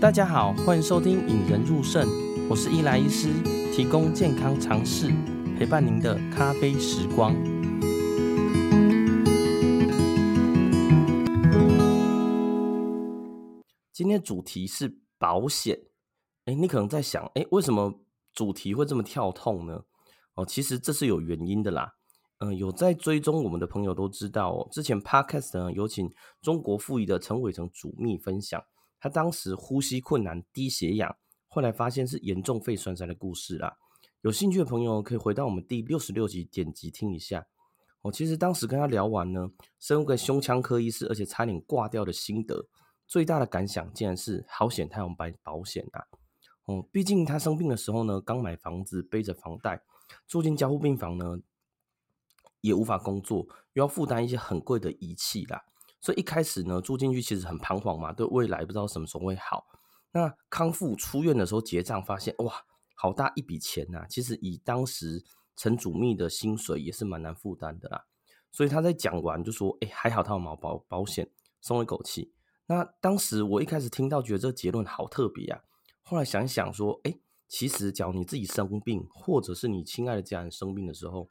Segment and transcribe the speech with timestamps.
[0.00, 2.06] 大家好，欢迎收听《引人入胜》，
[2.48, 3.32] 我是伊莱医师，
[3.74, 5.10] 提供健康常识，
[5.58, 7.34] 陪伴您的咖啡时光。
[13.92, 15.76] 今天主题是保险。
[16.44, 17.92] 哎，你可能在想，哎，为什么
[18.32, 19.82] 主题会这么跳痛呢？
[20.34, 21.94] 哦，其实这是有原因的啦。
[22.38, 24.68] 嗯、有在追踪我们的朋友都知道哦。
[24.70, 26.08] 之前 Podcast 呢有请
[26.40, 28.62] 中国附医的陈伟成主秘分享，
[29.00, 31.16] 他当时呼吸困难、低血氧，
[31.46, 33.76] 后来发现是严重肺栓塞的故事啦。
[34.22, 37.46] 有兴趣的朋友可以回到我们第六十六集点击听一下。
[38.02, 42.66] 哦，其实当时跟他聊完呢，身为个胸腔科医师，而且差点挂掉的心得，
[43.06, 46.04] 最大的感想竟然是好险他有买保险啊。
[46.64, 49.82] 哦，毕竟他生病的时候呢，刚买房子，背着房贷，
[50.26, 51.40] 住进加护病房呢。
[52.60, 55.62] 也无法工作，又要负担一些很贵的仪器啦，
[56.00, 59.66] 所以一开始呢，住进去其实很彷徨嘛，对未来不知道什么时候会好。
[60.12, 62.52] 那康复出院的时候结账，发现哇，
[62.94, 64.06] 好大一笔钱呐！
[64.08, 65.24] 其实以当时
[65.56, 68.04] 陈祖秘的薪水也是蛮难负担的啦。
[68.50, 72.32] 所以他在讲完就说：“哎，还好他有毛保保险，松了一口气。”
[72.66, 75.60] 那当时我一开始听到觉得这个结论好特别啊，
[76.02, 81.28] 后来想一想说：“哎，其实假如你自己生病，或者是你亲爱的家人生病的时候。”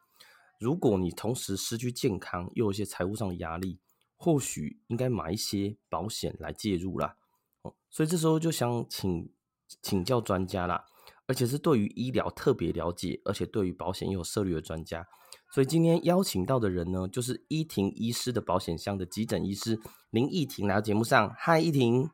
[0.60, 3.80] 如果你同时失去健康，又有一些财务上的压力，
[4.18, 7.16] 或许应该买一些保险来介入啦。
[7.62, 9.30] 哦，所以这时候就想请
[9.82, 10.86] 请教专家啦，
[11.28, 15.08] 而且是对于医疗特别了解，而且对于保险又有涉猎的专家。
[15.54, 19.80] 所以今天邀请到的人呢，就是依婷医师的保险箱的急诊医师
[20.10, 21.34] 林依婷来到节目上。
[21.38, 22.10] 嗨，依婷。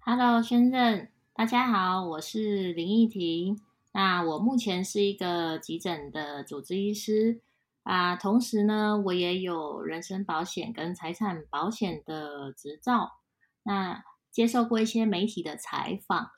[0.00, 3.60] Hello，先生，大家好，我是林依婷。
[3.92, 7.40] 那我目前是一个急诊的主治医师
[7.82, 13.10] 啊，同时呢，我也有人身保险跟财产保险的执照。
[13.64, 16.30] 那接受过一些媒体的采访，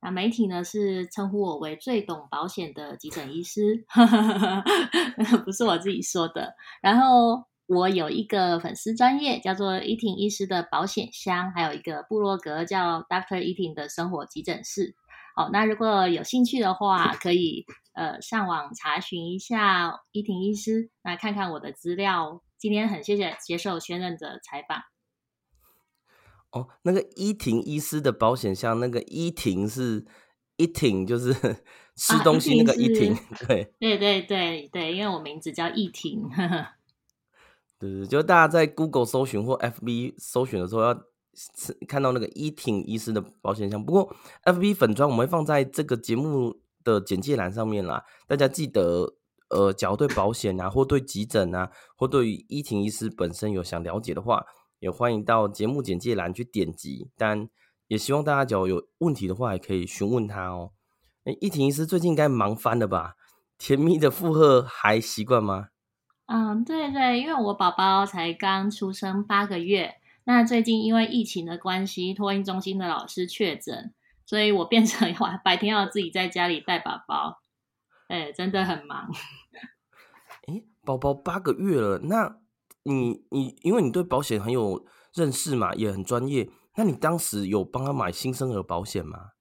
[0.00, 3.84] 那媒体呢是称呼我为最懂保险的急诊医师，
[5.44, 6.54] 不是我自己说的。
[6.82, 14.94] 然后我有一个粉丝专业叫做伊婷医师的保险箱，还有一个部落格叫 Doctor 伊婷的生活急诊室。
[15.36, 17.64] 好，那如果有兴趣的话，可以
[17.94, 22.42] 呃上网查询一下依婷医师，来看看我的资料。
[22.58, 24.82] 今天很谢谢接受宣任的采访。
[26.50, 30.04] 哦，那个依婷医师的保险箱，那个依婷是
[30.58, 31.32] eating，就是
[31.96, 36.28] 吃东西那个依婷，啊、对 对对对对，因为我名字叫依婷。
[37.78, 41.09] 对对，就大家在 Google 搜寻或 FB 搜寻的时候要。
[41.88, 44.14] 看到那个依婷医师的保险箱，不过
[44.44, 48.04] FB 粉专我们会放在这个节目的简介栏上面啦。
[48.26, 49.14] 大家记得，
[49.48, 54.44] 呃，假如对保险啊，或对急诊啊，或对于依婷医师本身有想了解的话，
[54.80, 57.08] 也欢迎到节目简介栏去点击。
[57.16, 57.48] 但
[57.86, 60.72] 也希望大家假如有问题的话，也可以询问他哦。
[61.24, 63.14] 哎，依婷医师最近应该忙翻了吧？
[63.56, 65.68] 甜蜜的负荷还习惯吗？
[66.26, 69.99] 嗯，对对，因为我宝宝才刚出生八个月。
[70.32, 73.92] 那最近因为疫情的关系，托婴中心的老师确诊，
[74.24, 77.40] 所以我变成哇， 白天要自己在家里带宝宝，
[78.06, 79.10] 哎，真的很忙。
[80.46, 82.36] 哎，宝宝八个月了，那
[82.84, 89.32] 你你因为你对保险很有认识嘛，也很专业，那你当时有帮他买新生儿保险吗？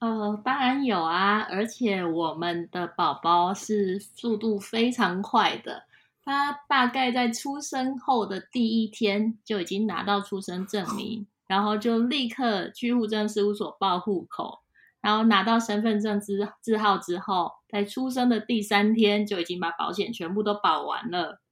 [0.00, 5.84] 呃，当然有啊，而且我们的宝宝是速度非常快的。
[6.26, 14.60] 他大概在出生后的第一天就已经拿到出生证明，然后就立刻去户政事务所报户口，
[15.02, 21.42] 然后拿到身份证字字号之后，在出生的第三天就已经把保险全部都保完了。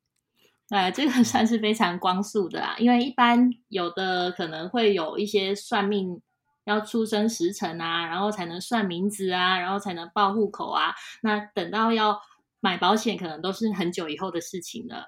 [0.70, 6.22] 呃，这个算是非常光速的啦，因为一般有的可能会有一些算命
[6.64, 12.18] 要出生时辰啊，然后才能算名字啊，然后才能报户口啊，那等到要。
[12.62, 15.06] 买保险可能都是很久以后的事情了，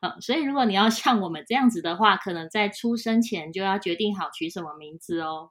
[0.00, 5.48] 嗯，所以如果你要像我们这样子的话，可能在出生前就要决定好取什么名字哦。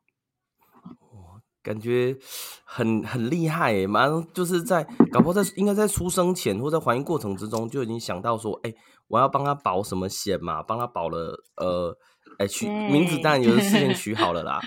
[1.00, 2.16] 哦，感觉
[2.64, 8.72] 很很厉害诶，马上就是在搞不好在应该在出生前或在怀孕过程之中就已经想到说，哎，
[9.08, 10.62] 我要帮他保什么险嘛？
[10.62, 11.98] 帮他保了，呃，
[12.38, 14.62] 哎，取名字当然也是事先 取好了啦。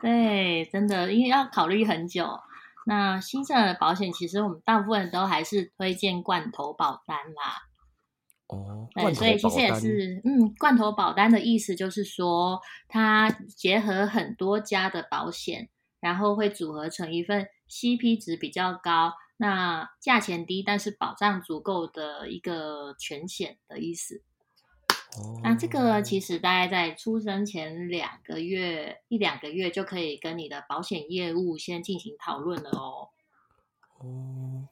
[0.00, 2.24] 对，真的，因为要考虑很久。
[2.90, 7.62] 那新生儿的保险，其实我们大部分都还是推荐罐头保单啦。
[8.48, 15.68] 哦，对，所以其实也是，嗯，罐头保单的意思就是说，它结合很多家的保险，
[16.00, 24.24] 然后会组合成一份 CP 值比较高、那价钱低但是保障足够的一个全险的意思。
[25.18, 33.08] 哦，那这个其实大概在出生前两个月一两个月就可以跟你的保险业务先进行讨论了哦。
[33.98, 34.68] 哦，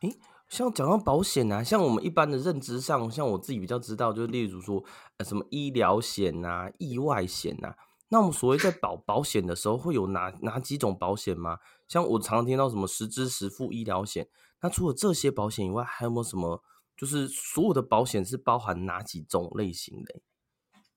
[0.00, 0.16] 诶，
[0.48, 4.82] 像讲到保险啊，像我们一般的认知上，像我自己比较知道，就例如说，
[5.18, 7.76] 呃，什么医疗险啊、意外险啊。
[8.08, 11.58] 那我们所谓在保保险的时候，会有哪哪几种保险吗？
[11.86, 14.26] 像我常常听到什么实支实付医疗险，
[14.62, 16.62] 那除了这些保险以外，还有没有什么？
[16.96, 20.20] 就是所有的保险是包含哪几种类型的？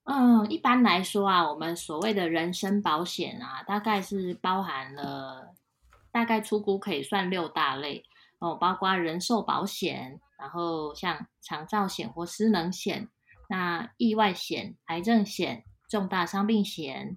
[0.03, 5.55] 嗯，一般来说啊，我们所谓的人身保险啊，大概是包含了
[6.11, 8.03] 大概初估可以算六大类
[8.39, 13.09] 哦，包括人寿保险，然后像长照险或失能险，
[13.49, 15.63] 那意外险、癌症险。
[15.87, 17.15] 重大伤病险，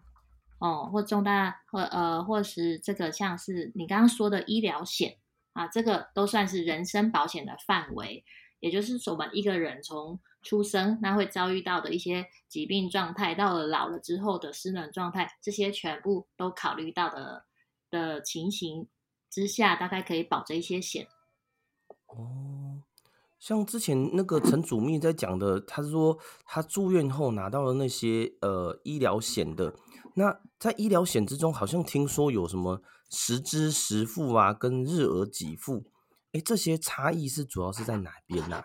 [0.61, 5.17] 哦，或重大或呃，或是这个像是你刚刚说的医疗险
[5.55, 8.23] 啊，这个都算是人身保险的范围。
[8.61, 17.45] 也就是说，我们一个人从出生那会遭遇到的一些疾病状态，到了老了之后的失能状态，这些全部都考虑到的
[17.91, 18.89] 的情形
[19.31, 21.07] 之下，大概可以保这一些险。
[22.07, 22.83] 哦。
[23.39, 29.73] 像之前那个陈祖密在讲的，他是说他住院后拿到了那些呃医疗险的。
[30.15, 35.85] 那在医疗险之中，好像听说有什么十支十付啊，跟日额给付，
[36.33, 38.65] 哎，这些差异是主要是在哪边呢？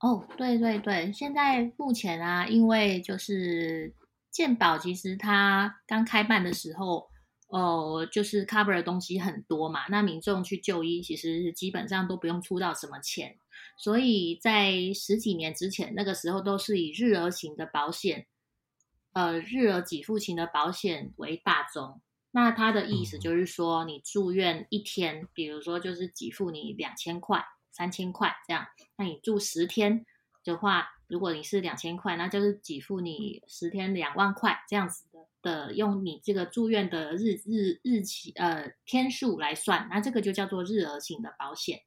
[0.00, 3.94] 哦，对对对，现在目前啊，因为就是
[4.30, 7.08] 健保，其实它刚开办的时候。
[7.52, 13.40] 哦，就是 cover 的东西很多嘛，那民众去就医其实基本上都不用出到什么钱，
[13.76, 18.28] 所以在十几年之前，那个时候都是以日额型的保险，
[19.14, 22.00] 呃，日额给付型的保险为大宗。
[22.30, 28.66] 那他的意思就是说，你住院一天，比如说就是给付你两千块、三千块这样，
[28.96, 30.04] 那你住十天
[30.44, 35.04] 的话，如果你是两千块，那就是给付你十天两万块这样子。
[35.42, 41.78] 的用你这个住院的日日日期呃天数来算，那这个就叫做日额型的保险。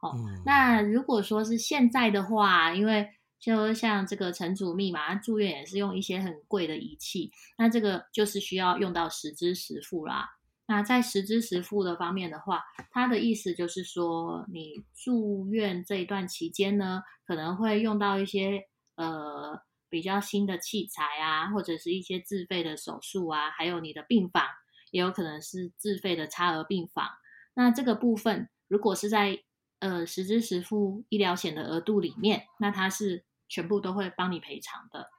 [0.00, 10.28] 哦，嗯、那如果说是现在的话，因为就像这个陈祖密码，住院也是用一些很贵的仪器，那这个就是需要用到实支实付啦。
[10.66, 18.62] 那在实支实付的方面的话，它的意思就是说，你住院这一段期间呢，可能会用到一些
[18.96, 19.60] 呃。
[19.88, 24.44] 比较新的器材啊，或者是一些自费的手术啊，还有你的病房
[24.90, 27.08] 也有可能是自费的差额病房。
[27.54, 29.38] 那这个部分如果是在
[29.78, 35.10] 呃实支实付医疗险的额度里面，那它是全部都会帮你赔偿的。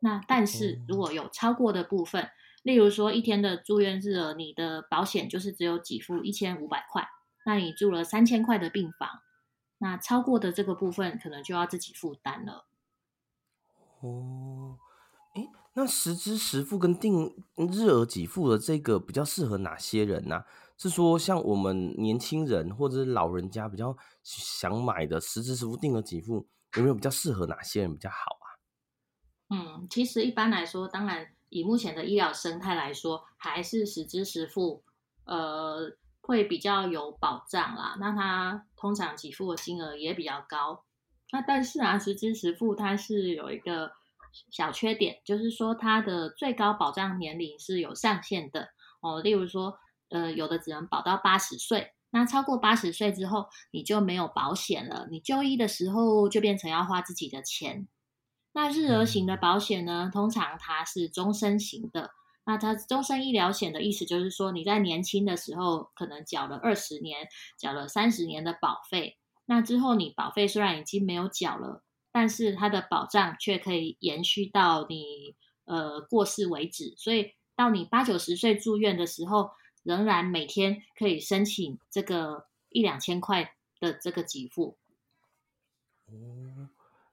[0.00, 2.28] 那但是如果有超过的部分，
[2.62, 7.08] 例如说一天的住院日额，你的保险就是只有给付一千五百块，
[7.46, 9.08] 那你住了三千块的病房，
[9.78, 12.66] 那超过的这个部分可能就要自己负担了。
[14.00, 14.78] 哦，
[15.34, 20.44] 诶，那实支实付跟定日额给付的这个比较适合哪些人呢？
[20.76, 28.46] 是说像我们年轻人或者是老人家比较想买的实支实付定额给付，有没有比较适合哪些人比较好啊？
[29.50, 34.82] 嗯，其实一般来说，当然以目前的医疗生态来说，还是实支实付，
[35.26, 37.96] 呃，会比较有保障啦。
[38.00, 40.84] 那它通常给付的金额也比较高。
[41.30, 43.92] 那但是啊，实支实付它是有一个
[44.50, 49.20] 小缺点，就是说它的最高保障年龄是有上限的哦。
[49.20, 49.78] 例如说，
[50.14, 55.08] 呃，有的只能保到八十岁，那超过八十岁之后，你就没有保险了。
[55.10, 57.88] 你就医的时候就变成要花自己的钱。
[58.52, 62.12] 那日额型的保险呢，通常它是终身型的。
[62.46, 67.26] 那它终身医疗险的意思就是说，你在年轻的时候可能缴了二十年，
[67.58, 69.18] 缴了三十年的保费。
[69.46, 76.94] 那之后，你保费虽然已经没有缴了，但是它的保障却可以延续到你呃过世为止。
[76.96, 79.50] 所以到你八九十岁住院的时候，
[79.84, 84.76] 仍然每天可以申请这个一两千块的这个给付。
[86.06, 86.68] 哦，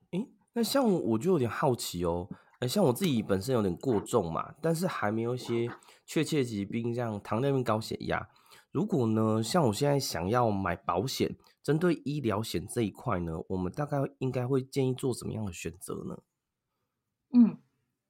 [0.10, 2.28] 诶，那像我就有点好奇哦，
[2.60, 5.70] 呃，像我自己本身有点过重嘛，但是还没有一些
[6.06, 8.28] 确切疾病，像糖尿病、高血压。
[8.72, 16.24] 如果呢，像我现在想要买保险，针对医疗险这一块呢，我们大概应该会建议做什么样的选择呢？
[17.34, 17.58] 嗯，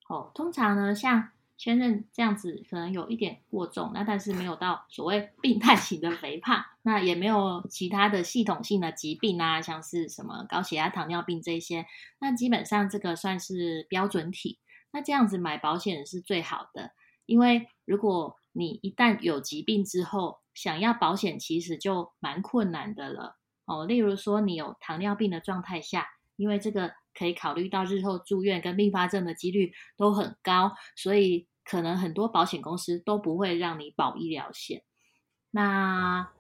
[0.08, 11.86] 哦，通常呢，像先生这样子，可能有一点过重，那但是没有到所谓 病态型的肥胖，那也没有其他的系统性的疾病啊，像是什么高血压、糖尿病这些，
[12.20, 14.58] 那基本上这个算是标准体，
[14.92, 16.94] 那这样子买保险是最好的，
[17.28, 23.86] 因为如果你一旦有疾病之后，想要保险其实就蛮困难的了哦。
[23.86, 34.84] 例如说，你有糖尿病的状态下，因为这个可以考虑到日后住院跟并发症的几率都很高，所以可能很多保险公司都不会让你保医疗险。
[35.52, 36.32] 那，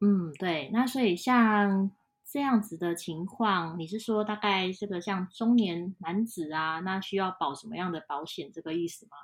[0.00, 1.90] 嗯，对，那所以像
[2.30, 8.50] 这样子的情况，你是说大概这个像中年男子啊，那需要保什么样的保险？
[8.52, 9.16] 这个意思吗？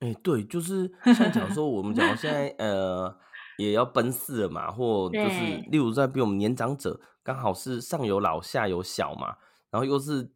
[0.00, 3.18] 哎，对，就是 像假如说我们讲现在呃。
[3.58, 9.36] 也要奔四了嘛，或就是例如在比我们年长者，刚好是上有老下有小嘛，
[9.68, 10.30] 然后又是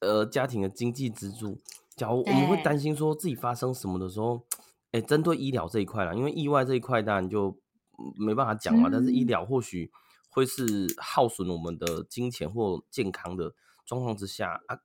[0.00, 1.62] 呃家庭的经济支柱，
[1.96, 4.44] 假如我们会担心说自己发生什么的时候，
[4.92, 7.56] 哎，针对医疗这一块啦，因为意外这一块当然就
[8.16, 9.90] 没办法讲嘛，嗯、但是医疗或许
[10.30, 13.54] 会是耗损我们的金钱或健康的
[13.86, 14.78] 状况之下啊，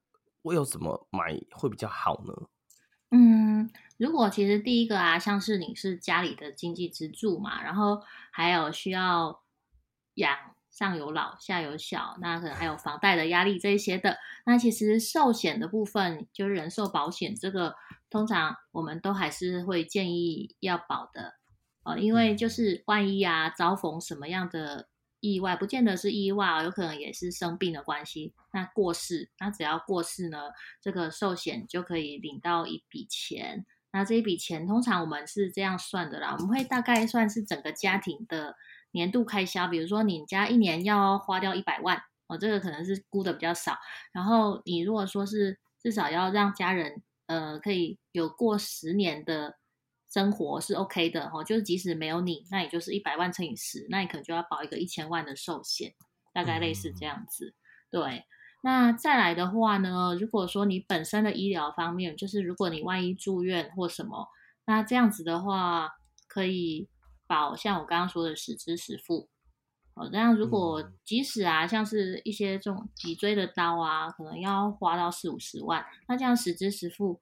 [0.44, 2.34] 我有什么买会比较好呢？
[3.12, 9.42] 嗯，如果其实第一个啊，像是你是家里的经济支柱嘛，然后还有需要
[10.14, 10.38] 养
[10.80, 17.76] 上有老下有小，那可能还有房贷的压力这一些的，那其实寿险的部分就是人寿保险，这个
[18.10, 21.34] 通常我们都还是会建议要保的，
[21.84, 24.88] 呃，因为就是万一啊遭逢什么样的。
[25.22, 28.34] 意外不见得是意外，有可能也是生病的关系。
[28.54, 30.38] 那过世，那只要过世呢，
[30.82, 33.66] 这个寿险就可以领到一笔钱。
[33.92, 38.56] 那这一笔钱通常我们是这样算的啦，我们会大概算是整个家庭的
[38.92, 39.68] 年度开销。
[39.68, 43.78] 比如说你家一年要花掉一百万，哦，这个可能是估的比较少。
[44.12, 49.56] 然后你如果说是至少要让家人呃可以有过十年的。
[50.12, 55.94] 生活是 OK 的哈，就是即使没有你，那也就是一百万乘以十，那你可能就要保一个一千万的寿险，
[56.34, 57.54] 大概类似这样子。
[57.92, 58.26] 对，
[58.64, 64.28] 那再来的话呢，如果说你本身的医疗方面，就是如果你万一住院或什么，
[64.66, 65.92] 那这样子的话，
[66.28, 66.90] 可以
[67.30, 69.30] 保像我刚刚说的十支十付。
[69.94, 77.22] 哦，这样如果即使啊，像是一些这种脊椎的刀啊，可能要花到四五十万，那这样十支十付。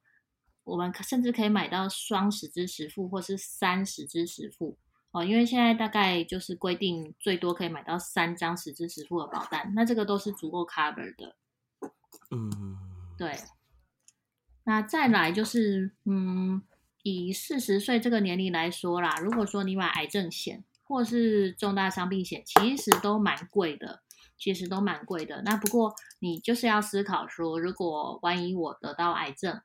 [0.64, 4.78] 我们甚至可以买到双十支十付，或是三十支十付
[5.12, 11.36] 哦，因为现在大概就是规定最多可以买到三张十支十付的保单，那这个都是足够 cover 的。
[12.32, 12.78] 嗯，
[13.18, 13.34] 对。
[14.66, 16.62] 那再来就是，嗯，
[17.08, 24.02] 以四十岁这个年龄来说啦，如果说你买癌症险或是重大伤病险，其实都蛮贵的，
[24.38, 25.42] 其实都蛮贵的。
[25.44, 29.62] 那不过你就是要思考说，如果万一我得到癌症，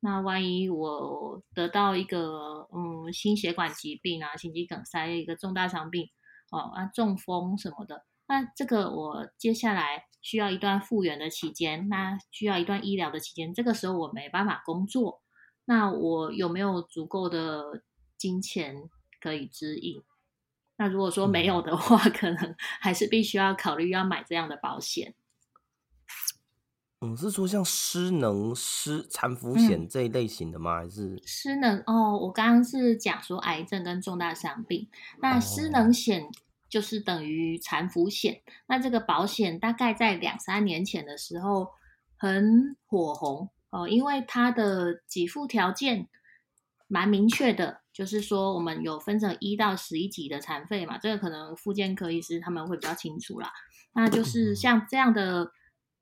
[0.00, 6.08] 那万一我得到一个嗯心血管疾病啊，心肌梗塞一个重大伤病
[6.50, 15.20] 哦啊中风什么的，那这个我接下来需要一段复原的期间，那需要一段医疗的期间，这个时候我没办法工作，
[15.68, 17.82] 那我有没有足够的
[18.16, 18.88] 金钱
[19.20, 20.02] 可以支应？
[20.78, 25.14] 那如果说没有的话， 可能还是必须要考虑要买这样的保险。
[27.00, 30.78] 嗯，是说像失能、失残扶险这一类型的吗？
[30.78, 31.82] 嗯、还是失能？
[31.86, 34.88] 哦，我刚刚是讲说癌症跟重大伤病，
[35.20, 36.26] 那失能险
[36.66, 38.34] 就是等于残扶险。
[38.34, 41.68] 哦、那这个保险大概在两三年前的时候
[42.16, 46.08] 很火红哦，因为它的给付条件
[46.86, 53.52] 蛮明确的，就是说我们有分成一到十一级的残废嘛，这个可能复健科医师他们会比较清楚啦。
[53.92, 55.52] 那就是像这样的。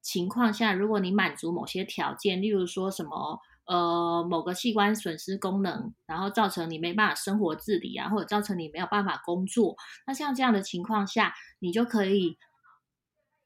[0.03, 9.75] 情况下，如果你满足某些条件，例如说什么呃某个器官损失功能，然后造成你没办法生活自理啊，或者造成你没有办法工作，
[10.07, 12.39] 那像这样的情况下，你就可以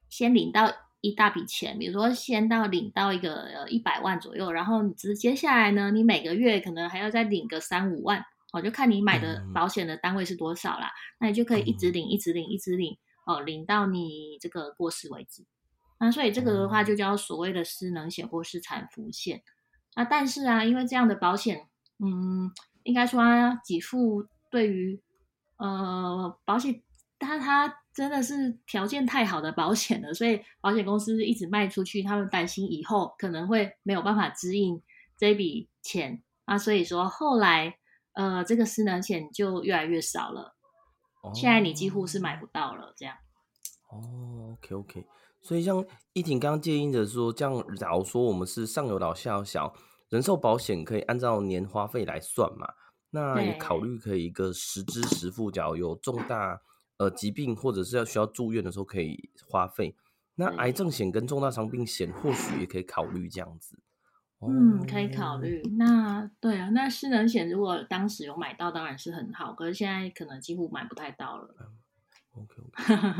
[0.07, 15.43] 先领到一大笔钱，比如说先到领到一个呃一百万左右，然后你直接下来呢，你每个月可能还要再领个三五万，哦，就看你买的保险的单位是多少啦，那你就可以一直领，一直领，一直领，哦，领到你这个过世为止。
[15.99, 19.41] 那所以这个的话就叫所谓的失能险或是产福险。
[19.95, 21.67] 那但是啊，因为这样的保险，
[21.99, 22.51] 嗯，
[22.83, 25.01] 应该说它给付对于
[25.57, 26.81] 呃保险，
[27.19, 34.81] 它它真的是条件太好的保险了，所以保险公司一直卖出去，他们担心以后可能会没有办法支应
[35.17, 37.75] 这笔钱啊，所以说后来
[38.13, 40.55] 呃这个失能险就越来越少了，
[41.33, 43.15] 现在你几乎是买不到了这样。
[43.89, 45.05] 哦，OK OK。
[45.41, 45.83] 所以像
[46.13, 49.73] 依婷刚刚建议的说，这样假如说我们是上有老下有小，
[50.09, 52.67] 人寿保险可以按照年花费来算嘛？
[53.09, 56.61] 那也考虑可以一个实支实付，假如有重大
[57.01, 59.95] 呃疾病或者是要需要住院的时候可以花费。
[60.35, 63.79] 那癌症险跟重大伤病险或许也可以考虑这样子。
[64.39, 65.61] 嗯，可以考虑。
[65.77, 69.53] 那对啊，那失能险如果当时有买到，当然是很好。
[69.53, 71.55] 可是现在可能几乎买不太到了。
[72.33, 72.55] OK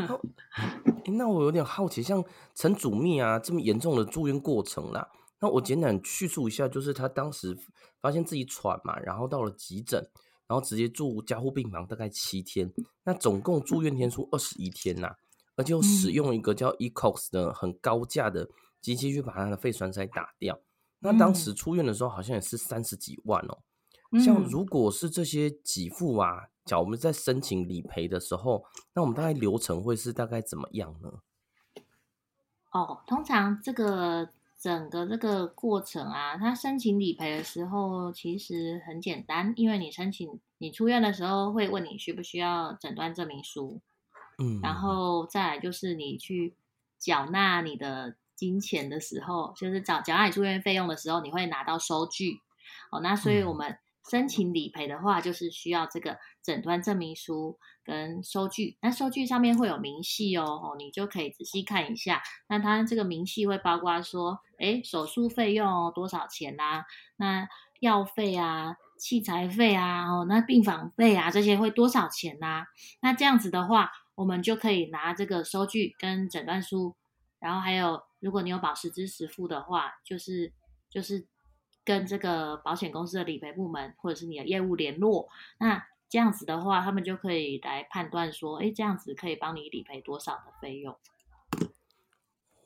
[0.07, 2.23] OK，那我有点好奇，像
[2.55, 5.09] 陈主密啊这么严重的住院过程啦，
[5.41, 7.57] 那我简短叙述一下，就是他当时
[7.99, 10.07] 发现自己喘嘛，然后到了急诊，
[10.51, 12.69] 然后直接住加护病房大概七天，
[13.05, 15.15] 那总共住院天数二十一天呐，
[15.55, 18.49] 而且又使用一个叫 ECOS 的很高价的
[18.81, 20.59] 机器去把他的肺栓塞打掉，
[20.99, 23.59] 那当时出院的时候好像也是三十几万哦。
[24.19, 31.21] 像如果是这些给付啊，假如我们在申请理赔的时候，那我们大概流程会是大概怎么样呢？
[32.73, 34.27] 哦，通常这个
[34.61, 43.81] 整个这个过程啊，他申请理赔的时候其实很简单，因为你申请你出院的时候会问你需不需要诊断证明书，
[44.37, 46.53] 嗯，然后再来就是你去
[46.99, 52.39] 缴纳你的金钱的时候，就是缴缴纳你住院费用的时候，你会拿到收据，
[52.91, 53.75] 哦，那所以我们。
[54.09, 58.77] 申请理赔的话，就是需要这个诊断证明书跟收据。
[58.81, 62.21] 那收据上面会有明细哦，哦你就可以仔细看一下。
[62.47, 66.85] 那它这个明细会包括说，诶，手术费用多少钱啊？
[67.17, 67.47] 那
[67.79, 72.65] 药费啊、器材费啊、哦，那病房费啊这些会多少钱呐？
[73.01, 76.95] 那这样子的话，我们就可以拿这个收据跟诊断书，
[77.39, 80.51] 然后还有，如果你有保时支实付的话，就是
[80.89, 81.27] 就是。
[81.91, 90.95] 跟这个保险公司的理赔部门或者是你的业务联络，那这样子的话，他们就可以来判断说，哎，这样子可以帮你理赔多少的费用。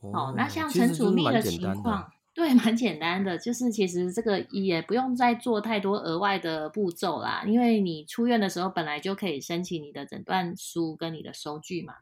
[0.01, 11.95] 哦，哦，那像陈楚密的情况，对，蛮简单的，就是其实这个也不用再做太多额外的步骤啦，因为你出院的时候本来就可以申请你的诊断书跟你的收据嘛。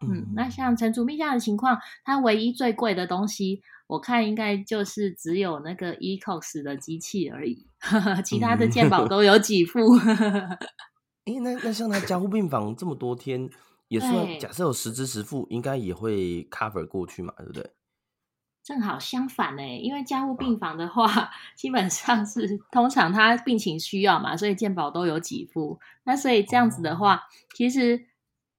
[0.00, 3.62] 嗯，那像陈主秘这样的情况，它唯一最贵的东西。
[3.86, 7.68] 我看应该就是只有那个 ECOS 的机器而已，
[8.24, 9.96] 其他的健保都有几副。
[11.24, 13.48] 哎、那那像他加护病房这么多天，
[13.86, 17.70] 也算假设有十支十副，应该也会 cover 过去嘛，对不对？
[18.64, 25.78] 正好相反呢，因为加护病房的话， 基本上是通常他病情需要嘛，所以健保都有给付。
[26.02, 27.20] 那所以这样子的话，哦、
[27.54, 28.04] 其实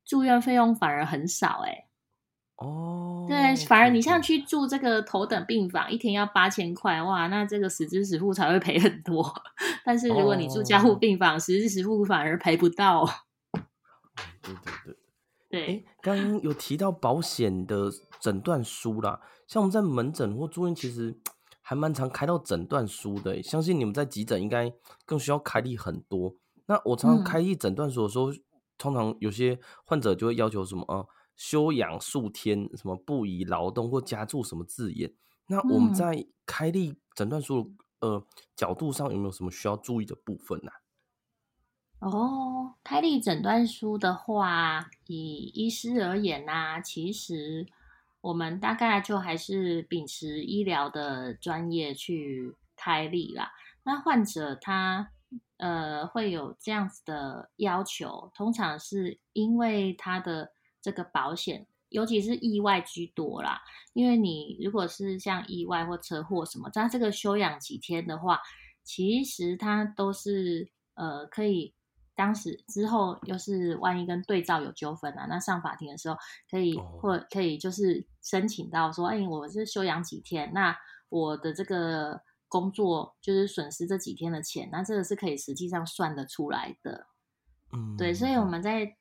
[0.08, 1.86] 住院费用反而很少哎。
[2.56, 9.32] 哦，对，反而你像去住这个头等病房，一天要八千块，哇，那这个实支实付才会赔很多。
[9.86, 13.06] 但是如果你住加护病房，实支实付反而赔不到。
[14.42, 14.96] 对对对
[15.50, 21.16] 对，刚刚有提到保险的诊断书啦，像我们在门诊或住院，其实
[21.62, 23.42] 还蛮常开到诊断书的。
[23.44, 24.74] 相信你们在急诊应该
[25.06, 26.34] 更需要开立很多。
[26.66, 28.40] 那我常常开立诊断书的时候，嗯、
[28.78, 31.06] 通常有些患者就会要求什么啊？
[31.36, 35.14] 休养数天，什么不宜劳动或加注什么字眼？
[35.48, 40.72] 那我们在开立诊断书、嗯、呃角度上有没有什么需要注意的部分呢、
[42.00, 42.10] 啊？
[42.10, 47.68] 哦，开立诊断书的话，以医师而言呢、啊，其实
[48.22, 53.52] 我们大概就还是秉持医疗的专业去开立啦。
[53.84, 55.12] 那患者他
[55.58, 60.52] 呃会有这样子的要求，通常是因为他的。
[60.80, 63.60] 这个保险，尤其是意外居多啦。
[63.92, 68.40] 因为你如果是像意外或车祸什么，在这个休养几天的话，
[68.84, 71.74] 其实它都是呃可以，
[72.16, 76.16] 当时之后又是万一跟对照有纠纷啊，那上法庭的时候
[76.50, 80.74] 可以或可以就是申请到说，哎，我是休养几天，那
[81.10, 87.08] 我的这个工作就是损失这几天的钱，那这个是可以实际上算得出来的。
[87.74, 88.98] 嗯，对，所以我们在。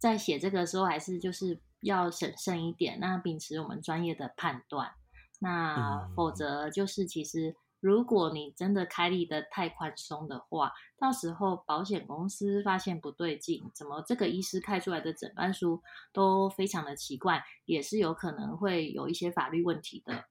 [0.00, 4.94] 在写这个时候，还是就是要审慎一点，那秉持我们专业的判断，
[5.40, 15.82] 那否则就是其实如果你真的开立的太宽松的话，到时候保险公司发现不对劲，怎么这个医师开出来的诊断书
[16.14, 20.24] 都非常的奇怪，也是有可能会有一些法律问题的。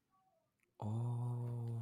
[0.78, 1.79] 哦，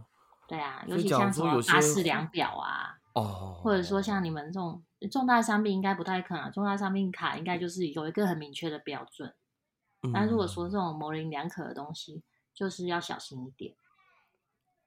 [0.48, 4.84] 对啊，尤其像什么阿式量表啊，哦，或者说像你们这种。
[5.12, 9.32] 重大伤病应该不太可能，重大伤病卡应该就是有一个很明确的标准。
[10.02, 13.76] 嗯、但如果说这种模棱两可的东西，就是要小心一点。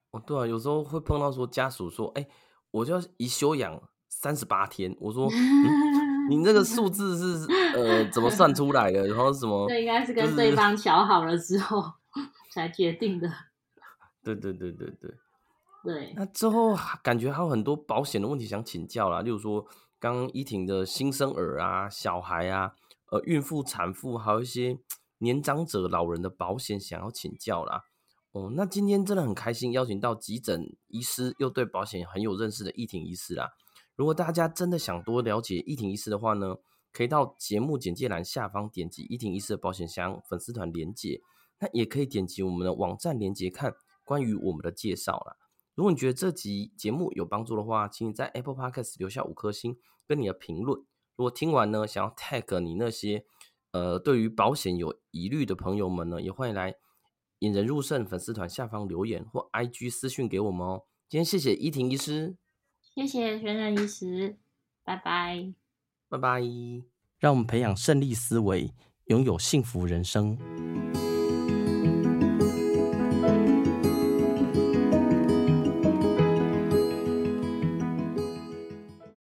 [0.09, 2.29] 哦，对啊，有时候会碰到说家属说：“哎、欸，
[2.71, 9.07] 我就要一休养三十八天。”我说：“嗯、你那个数 字是呃怎么算出来的？
[9.07, 11.81] 然后什么？”这应该是跟对方乔好了之后
[12.51, 13.31] 才决定的。
[14.21, 15.09] 对对对对对
[15.83, 16.13] 对。
[16.15, 19.67] 那之后感觉还有很多保险的问题想请教啦，例如说。
[20.01, 22.73] 刚刚依婷的新生儿啊、小孩啊、
[23.11, 24.79] 呃、孕妇、产妇，还有一些
[25.19, 27.83] 年长者、老人的保险，想要请教啦。
[28.31, 33.51] 哦，那今天真的很开心，邀请到急诊医师又对保险很有认识的依婷医师啦。
[33.95, 36.55] 如果大家真的想多了解依婷医师的话呢，
[36.91, 41.21] 可以到节目简介栏下方点击伊婷医师的保险箱粉丝团连接，
[41.59, 45.35] 那也可以点击我们的网站连接看关于我们的介绍啦。
[45.75, 50.79] 如果你觉得这集节目有帮助的话，请你在 Apple Podcast 留下五颗星跟你的评论。
[51.15, 53.25] 如果听完呢，想要 tag 你那些
[53.71, 56.75] 呃对于保险有疑虑的朋友们呢，也欢迎来
[57.39, 60.83] 引人入胜粉丝团下方留言或 IG 私讯给我们哦。
[61.09, 62.35] 今天谢谢依婷医师，
[62.81, 64.37] 谢谢玄仁医师，
[64.83, 65.53] 拜拜，
[66.09, 66.41] 拜拜。
[67.19, 68.73] 让我们培养胜利思维，
[69.05, 70.37] 拥有幸福人生。